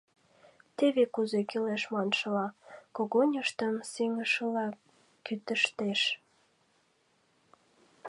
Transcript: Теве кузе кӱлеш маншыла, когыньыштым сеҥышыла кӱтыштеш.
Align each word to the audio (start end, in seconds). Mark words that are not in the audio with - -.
Теве 0.77 1.03
кузе 1.13 1.41
кӱлеш 1.49 1.83
маншыла, 1.93 2.47
когыньыштым 2.95 3.75
сеҥышыла 3.91 4.67
кӱтыштеш. 5.25 6.01